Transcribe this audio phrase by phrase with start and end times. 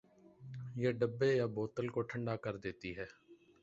[0.75, 3.05] یہ ڈبے یا بوتل کو ٹھنڈا کردیتی ہے۔